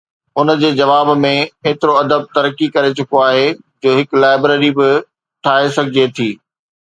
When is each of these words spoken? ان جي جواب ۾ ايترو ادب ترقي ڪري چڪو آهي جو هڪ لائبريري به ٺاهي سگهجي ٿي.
ان 0.43 0.51
جي 0.61 0.69
جواب 0.77 1.09
۾ 1.25 1.31
ايترو 1.71 1.97
ادب 1.99 2.23
ترقي 2.37 2.69
ڪري 2.77 2.89
چڪو 3.01 3.21
آهي 3.27 3.45
جو 3.85 3.93
هڪ 3.99 4.23
لائبريري 4.25 4.71
به 4.81 4.89
ٺاهي 5.43 5.71
سگهجي 5.79 6.09
ٿي. 6.21 6.29